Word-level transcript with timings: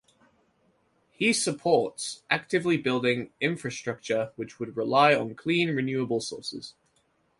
He 1.11 1.31
supports 1.31 2.23
actively 2.27 2.75
building 2.75 3.33
infrastructure 3.39 4.31
which 4.35 4.59
would 4.59 4.75
rely 4.75 5.13
on 5.13 5.35
clean 5.35 5.75
renewable 5.75 6.21
sources. 6.21 6.73